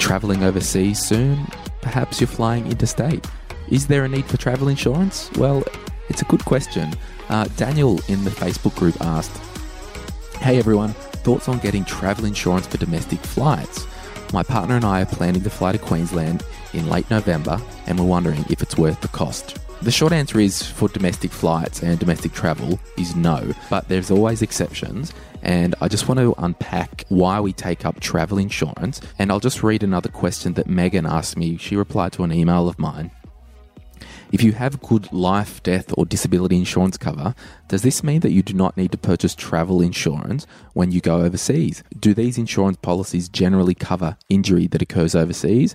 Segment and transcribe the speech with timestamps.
[0.00, 1.46] Travelling overseas soon?
[1.82, 3.24] Perhaps you're flying interstate.
[3.68, 5.30] Is there a need for travel insurance?
[5.36, 5.62] Well,
[6.08, 6.94] it's a good question.
[7.28, 9.36] Uh, Daniel in the Facebook group asked,
[10.38, 13.86] Hey everyone, thoughts on getting travel insurance for domestic flights?
[14.32, 16.42] My partner and I are planning to fly to Queensland
[16.72, 19.58] in late November and we're wondering if it's worth the cost.
[19.82, 24.42] The short answer is for domestic flights and domestic travel is no, but there's always
[24.42, 25.12] exceptions.
[25.42, 29.00] And I just want to unpack why we take up travel insurance.
[29.18, 31.56] And I'll just read another question that Megan asked me.
[31.56, 33.10] She replied to an email of mine.
[34.32, 37.34] If you have good life, death, or disability insurance cover,
[37.66, 41.22] does this mean that you do not need to purchase travel insurance when you go
[41.22, 41.82] overseas?
[41.98, 45.74] Do these insurance policies generally cover injury that occurs overseas?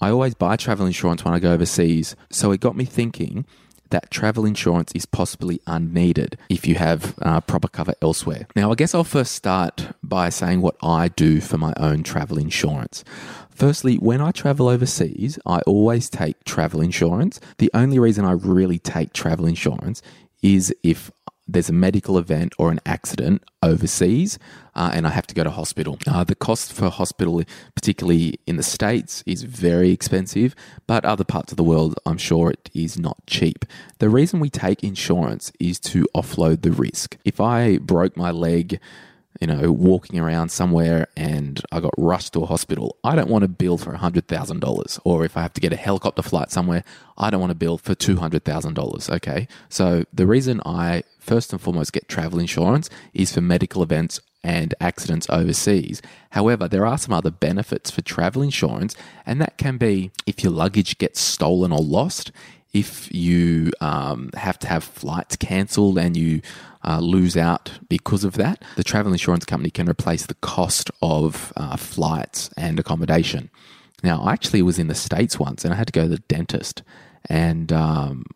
[0.00, 3.46] I always buy travel insurance when I go overseas, so it got me thinking
[3.90, 8.46] that travel insurance is possibly unneeded if you have uh, proper cover elsewhere.
[8.56, 12.38] Now, I guess I'll first start by saying what I do for my own travel
[12.38, 13.04] insurance.
[13.50, 17.40] Firstly, when I travel overseas, I always take travel insurance.
[17.58, 20.02] The only reason I really take travel insurance
[20.42, 21.10] is if
[21.48, 24.38] there's a medical event or an accident overseas
[24.76, 25.98] uh, and I have to go to hospital.
[26.06, 27.42] Uh, the cost for hospital,
[27.74, 30.54] particularly in the States, is very expensive,
[30.86, 33.64] but other parts of the world, I'm sure it is not cheap.
[33.98, 37.16] The reason we take insurance is to offload the risk.
[37.24, 38.78] If I broke my leg,
[39.40, 43.42] you know, walking around somewhere and I got rushed to a hospital, I don't want
[43.42, 45.00] to bill for $100,000.
[45.04, 46.84] Or if I have to get a helicopter flight somewhere,
[47.18, 49.10] I don't want to bill for $200,000.
[49.10, 49.48] Okay.
[49.68, 54.74] So the reason I first and foremost get travel insurance is for medical events and
[54.80, 56.00] accidents overseas.
[56.30, 58.94] However, there are some other benefits for travel insurance,
[59.26, 62.30] and that can be if your luggage gets stolen or lost,
[62.76, 66.42] if you um, have to have flights cancelled and you
[66.84, 71.52] uh, lose out because of that, the travel insurance company can replace the cost of
[71.56, 73.50] uh, flights and accommodation.
[74.02, 76.18] Now, I actually was in the States once and I had to go to the
[76.18, 76.82] dentist.
[77.30, 78.26] And um,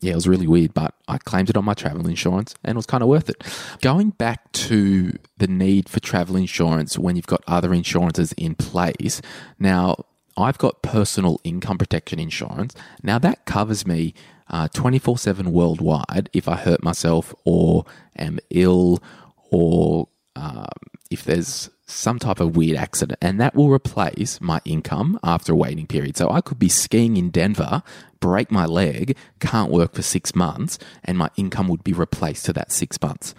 [0.00, 2.78] yeah, it was really weird, but I claimed it on my travel insurance and it
[2.78, 3.44] was kind of worth it.
[3.82, 9.20] Going back to the need for travel insurance when you've got other insurances in place.
[9.58, 10.06] Now,
[10.36, 12.74] I've got personal income protection insurance.
[13.02, 14.14] Now, that covers me
[14.48, 17.84] uh, 24 7 worldwide if I hurt myself or
[18.16, 19.02] am ill
[19.50, 20.66] or um,
[21.10, 25.56] if there's some type of weird accident, and that will replace my income after a
[25.56, 26.16] waiting period.
[26.16, 27.82] So I could be skiing in Denver,
[28.18, 32.52] break my leg, can't work for six months, and my income would be replaced to
[32.54, 33.34] that six months.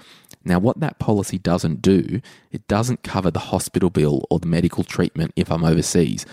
[0.45, 2.21] Now, what that policy doesn't do,
[2.51, 6.25] it doesn't cover the hospital bill or the medical treatment if I'm overseas.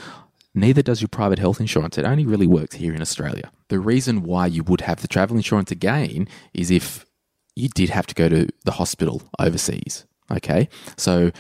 [0.55, 1.97] Neither does your private health insurance.
[1.97, 3.53] It only really works here in Australia.
[3.69, 7.07] The reason why you would have the travel insurance again is if
[7.55, 10.07] you did have to go to the hospital overseas.
[10.31, 10.69] Okay.
[10.97, 11.31] So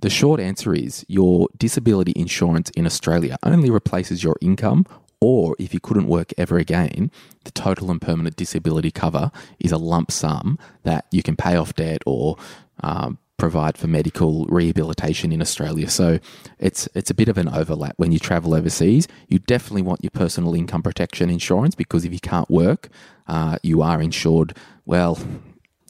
[0.00, 4.86] the short answer is your disability insurance in Australia only replaces your income,
[5.20, 7.10] or if you couldn't work ever again,
[7.44, 11.74] the total and permanent disability cover is a lump sum that you can pay off
[11.74, 12.36] debt or
[12.82, 15.88] um, provide for medical rehabilitation in Australia.
[15.88, 16.18] So
[16.58, 19.08] it's it's a bit of an overlap when you travel overseas.
[19.28, 22.88] You definitely want your personal income protection insurance because if you can't work,
[23.28, 24.56] uh, you are insured.
[24.84, 25.18] Well,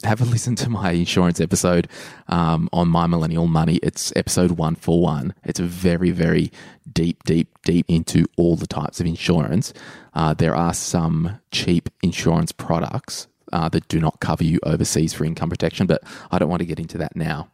[0.03, 1.87] have a listen to my insurance episode
[2.27, 3.79] um, on My Millennial Money.
[3.81, 5.33] It's episode one for one.
[5.43, 6.51] It's a very, very
[6.91, 9.73] deep, deep, deep into all the types of insurance.
[10.13, 15.25] Uh, there are some cheap insurance products uh, that do not cover you overseas for
[15.25, 16.01] income protection, but
[16.31, 17.49] I don't want to get into that now.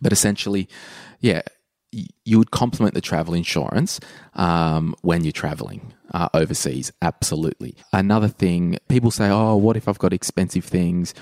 [0.00, 0.68] But essentially,
[1.20, 1.42] yeah,
[1.90, 3.98] you would complement the travel insurance
[4.34, 6.92] um, when you're traveling uh, overseas.
[7.00, 7.74] Absolutely.
[7.92, 11.14] Another thing, people say, oh, what if I've got expensive things?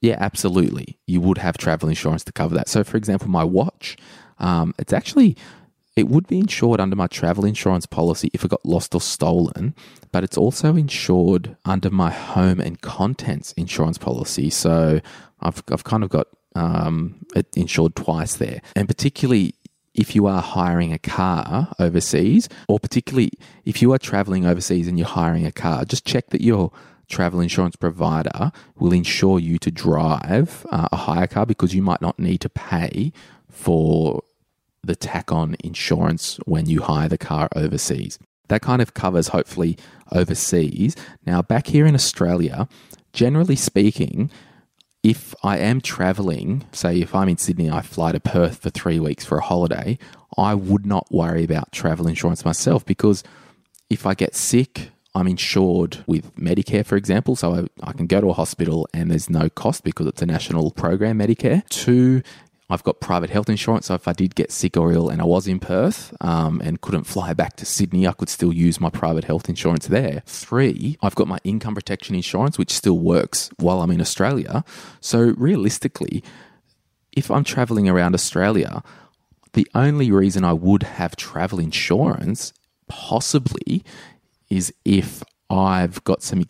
[0.00, 0.98] Yeah, absolutely.
[1.06, 2.68] You would have travel insurance to cover that.
[2.68, 3.96] So, for example, my watch,
[4.38, 5.36] um, it's actually
[5.98, 9.74] it would be insured under my travel insurance policy if it got lost or stolen,
[10.12, 14.48] but it's also insured under my home and contents insurance policy.
[14.48, 15.00] So
[15.40, 19.54] I've I've kind of got um, it insured twice there, and particularly
[19.94, 23.32] if you are hiring a car overseas, or particularly
[23.64, 26.70] if you are traveling overseas and you're hiring a car, just check that you're
[27.08, 32.02] travel insurance provider will insure you to drive uh, a hire car because you might
[32.02, 33.10] not need to pay
[33.48, 34.22] for
[34.88, 38.18] the tack on insurance when you hire the car overseas.
[38.48, 39.78] That kind of covers hopefully
[40.10, 40.96] overseas.
[41.24, 42.66] Now, back here in Australia,
[43.12, 44.30] generally speaking,
[45.02, 48.98] if I am traveling, say if I'm in Sydney, I fly to Perth for three
[48.98, 49.98] weeks for a holiday,
[50.36, 53.22] I would not worry about travel insurance myself because
[53.90, 57.36] if I get sick, I'm insured with Medicare, for example.
[57.36, 60.26] So I, I, can go to a hospital and there's no cost because it's a
[60.26, 61.66] national program, Medicare.
[61.68, 62.22] Two,
[62.70, 65.24] I've got private health insurance, so if I did get sick or ill and I
[65.24, 68.90] was in Perth um, and couldn't fly back to Sydney, I could still use my
[68.90, 70.22] private health insurance there.
[70.26, 74.64] Three, I've got my income protection insurance, which still works while I'm in Australia.
[75.00, 76.22] So realistically,
[77.12, 78.82] if I'm traveling around Australia,
[79.54, 82.52] the only reason I would have travel insurance
[82.86, 83.82] possibly
[84.50, 86.40] is if I've got some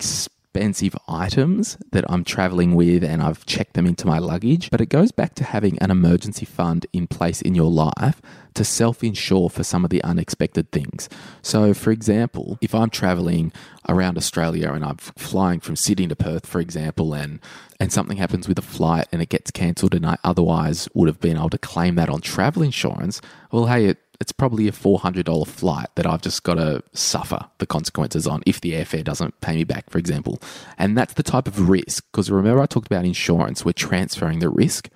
[0.59, 4.69] expensive items that I'm traveling with and I've checked them into my luggage.
[4.69, 8.21] But it goes back to having an emergency fund in place in your life
[8.55, 11.07] to self insure for some of the unexpected things.
[11.41, 13.53] So, for example, if I'm traveling
[13.87, 17.39] around Australia and I'm flying from Sydney to Perth, for example, and
[17.79, 21.21] and something happens with a flight and it gets cancelled and I otherwise would have
[21.21, 23.21] been able to claim that on travel insurance,
[23.53, 27.65] well, hey, it it's probably a $400 flight that I've just got to suffer the
[27.65, 30.39] consequences on if the airfare doesn't pay me back, for example.
[30.77, 34.49] And that's the type of risk, because remember I talked about insurance, we're transferring the
[34.49, 34.89] risk.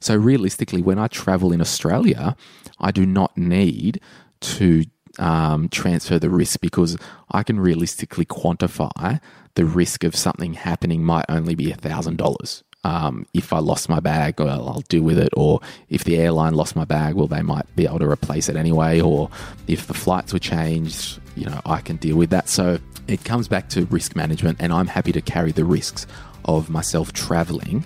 [0.00, 2.36] So realistically, when I travel in Australia,
[2.78, 4.00] I do not need
[4.40, 4.84] to
[5.18, 6.96] um, transfer the risk because
[7.32, 9.20] I can realistically quantify
[9.54, 14.38] the risk of something happening might only be $1,000 um, if I lost my bag,
[14.38, 15.30] well, I'll deal with it.
[15.36, 18.56] Or if the airline lost my bag, well, they might be able to replace it
[18.56, 19.00] anyway.
[19.00, 19.30] Or
[19.66, 22.48] if the flights were changed, you know, I can deal with that.
[22.48, 22.78] So
[23.08, 26.06] it comes back to risk management, and I'm happy to carry the risks
[26.44, 27.84] of myself traveling,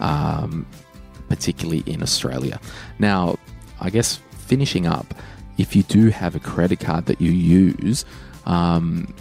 [0.00, 0.66] um,
[1.28, 2.60] particularly in Australia.
[2.98, 3.36] Now,
[3.80, 5.14] I guess finishing up,
[5.58, 8.04] if you do have a credit card that you use,
[8.46, 9.14] um,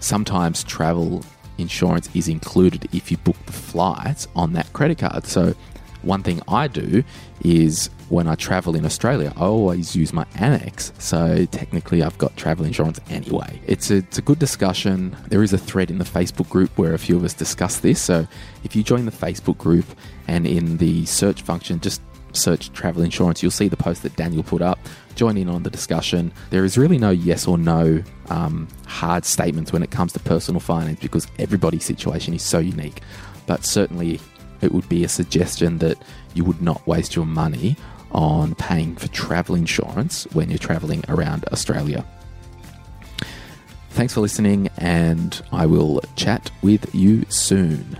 [0.00, 1.24] sometimes travel
[1.58, 5.26] insurance is included if you book the flights on that credit card.
[5.26, 5.54] So,
[6.02, 7.02] one thing I do
[7.42, 10.98] is when I travel in Australia, I always use my Amex.
[11.00, 13.60] So technically, I've got travel insurance anyway.
[13.66, 15.16] It's a, it's a good discussion.
[15.28, 18.00] There is a thread in the Facebook group where a few of us discuss this.
[18.00, 18.26] So
[18.64, 19.84] if you join the Facebook group
[20.26, 22.00] and in the search function, just
[22.38, 24.78] search travel insurance, you'll see the post that Daniel put up.
[25.14, 26.32] Join in on the discussion.
[26.50, 30.60] There is really no yes or no um, hard statements when it comes to personal
[30.60, 33.02] finance because everybody's situation is so unique.
[33.46, 34.20] But certainly,
[34.60, 35.98] it would be a suggestion that
[36.34, 37.76] you would not waste your money
[38.12, 42.04] on paying for travel insurance when you're traveling around Australia.
[43.90, 47.98] Thanks for listening, and I will chat with you soon.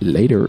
[0.00, 0.48] Later.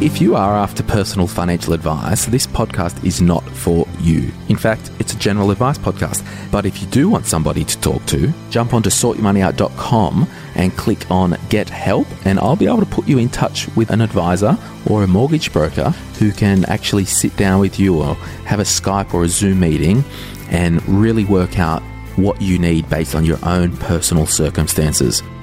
[0.00, 4.30] If you are after personal financial advice, this podcast is not for you.
[4.48, 6.24] In fact, it's a general advice podcast.
[6.52, 11.36] But if you do want somebody to talk to, jump onto sortyourmoneyout.com and click on
[11.48, 14.56] Get Help, and I'll be able to put you in touch with an advisor
[14.88, 15.90] or a mortgage broker
[16.20, 18.14] who can actually sit down with you or
[18.44, 20.04] have a Skype or a Zoom meeting
[20.50, 21.82] and really work out
[22.14, 25.24] what you need based on your own personal circumstances.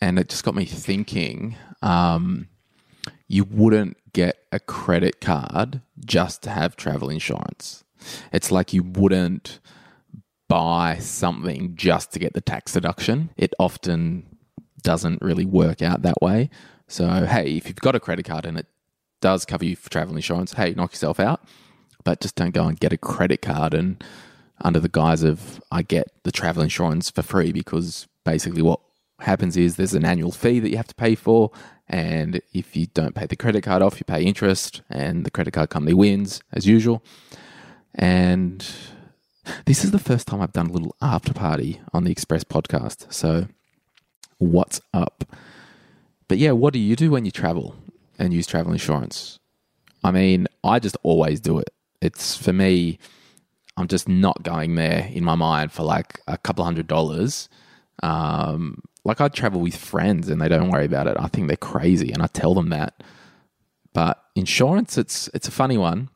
[0.00, 2.48] and it just got me thinking um,
[3.28, 7.84] you wouldn't get a credit card just to have travel insurance.
[8.32, 9.60] It's like you wouldn't
[10.48, 13.30] buy something just to get the tax deduction.
[13.36, 14.38] It often
[14.82, 16.50] doesn't really work out that way.
[16.88, 18.66] So, hey, if you've got a credit card and it
[19.20, 21.44] does cover you for travel insurance, hey, knock yourself out.
[22.02, 24.02] But just don't go and get a credit card and
[24.62, 28.62] under the guise of I get the travel insurance for free because basically
[29.22, 31.50] happens is there's an annual fee that you have to pay for.
[31.88, 35.52] And if you don't pay the credit card off, you pay interest, and the credit
[35.52, 37.02] card company wins as usual.
[37.94, 38.64] And
[39.66, 43.12] this is the first time I've done a little after party on the Express podcast.
[43.12, 43.48] So,
[44.38, 45.24] what's up?
[46.28, 47.74] But yeah, what do you do when you travel
[48.18, 49.40] and use travel insurance?
[50.04, 51.70] I mean, I just always do it.
[52.00, 52.98] It's for me,
[53.76, 57.48] I'm just not going there in my mind for like a couple hundred dollars.
[58.02, 61.16] Um, like I travel with friends and they don't worry about it.
[61.18, 63.02] I think they're crazy, and I tell them that.
[63.92, 66.10] But insurance, it's it's a funny one.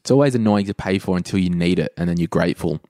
[0.00, 2.80] It's always annoying to pay for until you need it, and then you're grateful.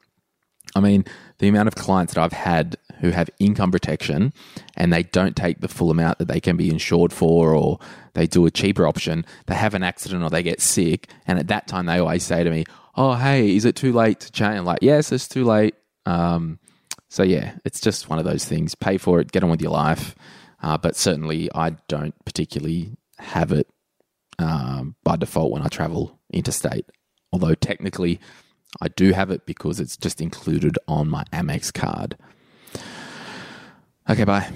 [0.75, 1.04] I mean,
[1.38, 4.32] the amount of clients that I've had who have income protection
[4.76, 7.78] and they don't take the full amount that they can be insured for, or
[8.14, 11.49] they do a cheaper option, they have an accident or they get sick, and at
[11.49, 12.64] that time they always say to me,
[12.96, 15.75] "Oh, hey, is it too late to change?" I'm like, yes, it's too late.
[16.06, 16.58] Um,
[17.14, 18.75] so yeah, it's just one of those things.
[18.75, 20.16] Pay for it, get on with your life.
[20.61, 23.68] Uh, but certainly, I don't particularly have it
[24.40, 26.87] um, by default when I travel interstate.
[27.33, 28.18] Although technically,
[28.80, 32.16] I do have it because it's just included on my Amex card.
[34.11, 34.52] Okay, bye.